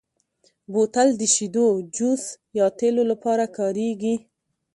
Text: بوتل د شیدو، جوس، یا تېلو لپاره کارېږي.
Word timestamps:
بوتل 0.71 1.09
د 1.19 1.21
شیدو، 1.33 1.65
جوس، 1.95 2.23
یا 2.57 2.65
تېلو 2.79 3.03
لپاره 3.11 3.45
کارېږي. 3.57 4.15